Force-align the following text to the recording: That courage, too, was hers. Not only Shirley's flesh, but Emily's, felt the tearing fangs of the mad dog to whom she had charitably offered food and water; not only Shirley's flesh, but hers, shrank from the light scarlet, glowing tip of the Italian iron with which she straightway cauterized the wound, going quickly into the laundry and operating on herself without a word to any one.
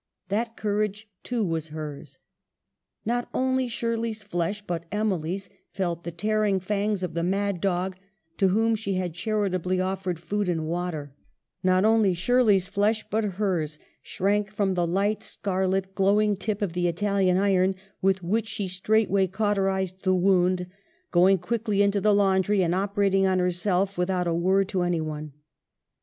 That 0.29 0.57
courage, 0.57 1.07
too, 1.21 1.45
was 1.45 1.67
hers. 1.67 2.17
Not 3.05 3.29
only 3.35 3.67
Shirley's 3.67 4.23
flesh, 4.23 4.63
but 4.65 4.85
Emily's, 4.91 5.47
felt 5.69 6.03
the 6.05 6.09
tearing 6.11 6.59
fangs 6.59 7.03
of 7.03 7.13
the 7.13 7.21
mad 7.21 7.61
dog 7.61 7.95
to 8.39 8.47
whom 8.47 8.73
she 8.73 8.95
had 8.95 9.13
charitably 9.13 9.79
offered 9.79 10.17
food 10.17 10.49
and 10.49 10.65
water; 10.65 11.13
not 11.61 11.85
only 11.85 12.15
Shirley's 12.15 12.67
flesh, 12.67 13.05
but 13.11 13.23
hers, 13.35 13.77
shrank 14.01 14.49
from 14.51 14.73
the 14.73 14.87
light 14.87 15.21
scarlet, 15.21 15.93
glowing 15.93 16.35
tip 16.35 16.63
of 16.63 16.73
the 16.73 16.87
Italian 16.87 17.37
iron 17.37 17.75
with 18.01 18.23
which 18.23 18.47
she 18.47 18.67
straightway 18.67 19.27
cauterized 19.27 20.01
the 20.01 20.15
wound, 20.15 20.65
going 21.11 21.37
quickly 21.37 21.83
into 21.83 22.01
the 22.01 22.11
laundry 22.15 22.63
and 22.63 22.73
operating 22.73 23.27
on 23.27 23.37
herself 23.37 23.99
without 23.99 24.25
a 24.25 24.33
word 24.33 24.67
to 24.69 24.81
any 24.81 24.99
one. 24.99 25.33